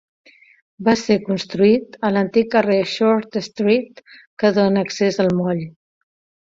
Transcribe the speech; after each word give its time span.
Va 0.87 0.95
ser 1.01 1.17
construït 1.27 1.99
a 2.09 2.11
l'antic 2.15 2.49
carrer 2.57 2.81
Short 2.95 3.41
Street 3.51 4.05
que 4.43 4.55
dóna 4.61 4.89
accés 4.89 5.25
al 5.27 5.35
moll. 5.45 5.65